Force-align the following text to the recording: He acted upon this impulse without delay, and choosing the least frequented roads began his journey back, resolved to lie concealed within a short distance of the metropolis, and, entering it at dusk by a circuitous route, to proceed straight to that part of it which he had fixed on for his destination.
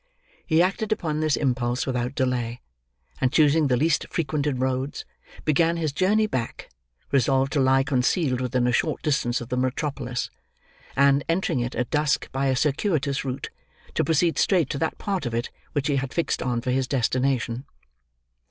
He 0.47 0.63
acted 0.63 0.91
upon 0.91 1.19
this 1.19 1.35
impulse 1.35 1.85
without 1.85 2.15
delay, 2.15 2.59
and 3.21 3.31
choosing 3.31 3.67
the 3.67 3.77
least 3.77 4.07
frequented 4.09 4.59
roads 4.59 5.05
began 5.45 5.77
his 5.77 5.93
journey 5.93 6.25
back, 6.25 6.69
resolved 7.11 7.53
to 7.53 7.59
lie 7.59 7.83
concealed 7.83 8.41
within 8.41 8.65
a 8.65 8.71
short 8.71 9.03
distance 9.03 9.41
of 9.41 9.49
the 9.49 9.57
metropolis, 9.57 10.31
and, 10.97 11.23
entering 11.29 11.59
it 11.59 11.75
at 11.75 11.91
dusk 11.91 12.31
by 12.31 12.47
a 12.47 12.55
circuitous 12.55 13.23
route, 13.23 13.51
to 13.93 14.03
proceed 14.03 14.39
straight 14.39 14.71
to 14.71 14.79
that 14.79 14.97
part 14.97 15.27
of 15.27 15.35
it 15.35 15.51
which 15.73 15.85
he 15.85 15.97
had 15.97 16.15
fixed 16.15 16.41
on 16.41 16.61
for 16.61 16.71
his 16.71 16.87
destination. 16.87 17.65